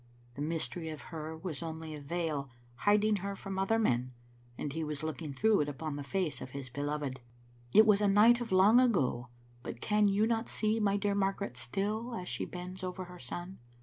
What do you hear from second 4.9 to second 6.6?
looking through it upon the face of